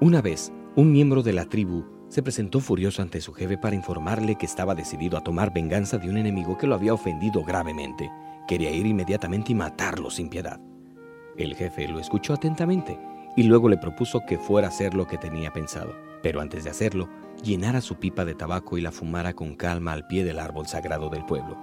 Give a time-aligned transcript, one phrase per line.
[0.00, 4.36] Una vez, un miembro de la tribu se presentó furioso ante su jefe para informarle
[4.36, 8.10] que estaba decidido a tomar venganza de un enemigo que lo había ofendido gravemente.
[8.46, 10.60] Quería ir inmediatamente y matarlo sin piedad.
[11.36, 12.98] El jefe lo escuchó atentamente
[13.36, 16.70] y luego le propuso que fuera a hacer lo que tenía pensado, pero antes de
[16.70, 17.08] hacerlo,
[17.42, 21.10] llenara su pipa de tabaco y la fumara con calma al pie del árbol sagrado
[21.10, 21.58] del pueblo.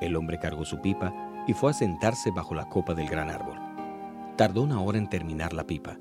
[0.00, 1.14] El hombre cargó su pipa
[1.46, 3.58] y fue a sentarse bajo la copa del gran árbol.
[4.36, 5.98] Tardó una hora en terminar la pipa.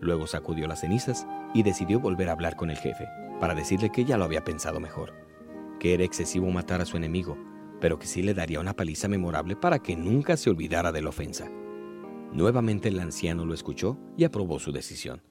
[0.00, 3.06] Luego sacudió las cenizas y decidió volver a hablar con el jefe,
[3.40, 5.14] para decirle que ya lo había pensado mejor,
[5.78, 7.36] que era excesivo matar a su enemigo,
[7.80, 11.08] pero que sí le daría una paliza memorable para que nunca se olvidara de la
[11.08, 11.48] ofensa.
[12.32, 15.22] Nuevamente el anciano lo escuchó y aprobó su decisión,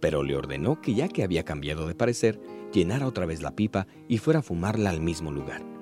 [0.00, 2.40] pero le ordenó que ya que había cambiado de parecer,
[2.72, 5.75] llenara otra vez la pipa y fuera a fumarla al mismo lugar.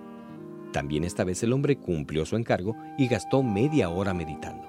[0.74, 4.66] También esta vez el hombre cumplió su encargo y gastó media hora meditando.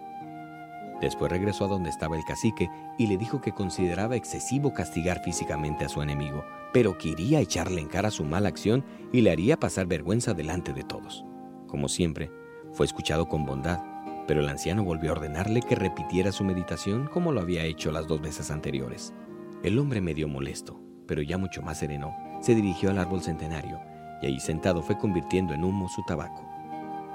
[1.02, 5.84] Después regresó a donde estaba el cacique y le dijo que consideraba excesivo castigar físicamente
[5.84, 9.88] a su enemigo, pero quería echarle en cara su mala acción y le haría pasar
[9.88, 11.26] vergüenza delante de todos.
[11.65, 12.30] Como siempre,
[12.71, 13.80] fue escuchado con bondad
[14.27, 18.08] pero el anciano volvió a ordenarle que repitiera su meditación como lo había hecho las
[18.08, 19.13] dos veces anteriores.
[19.62, 23.80] El hombre medio molesto, pero ya mucho más sereno, se dirigió al árbol centenario
[24.29, 26.43] y sentado fue convirtiendo en humo su tabaco.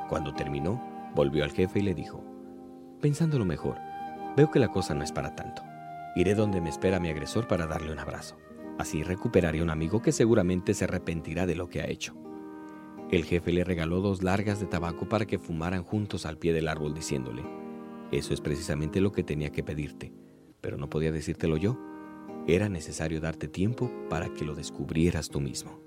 [0.08, 0.80] Cuando terminó,
[1.14, 2.24] volvió al jefe y le dijo,
[3.00, 3.76] pensándolo mejor,
[4.36, 5.62] veo que la cosa no es para tanto.
[6.16, 8.36] Iré donde me espera mi agresor para darle un abrazo.
[8.78, 12.14] Así recuperaré un amigo que seguramente se arrepentirá de lo que ha hecho.
[13.10, 16.68] El jefe le regaló dos largas de tabaco para que fumaran juntos al pie del
[16.68, 17.42] árbol diciéndole,
[18.12, 20.12] eso es precisamente lo que tenía que pedirte,
[20.60, 21.78] pero no podía decírtelo yo.
[22.46, 25.80] Era necesario darte tiempo para que lo descubrieras tú mismo.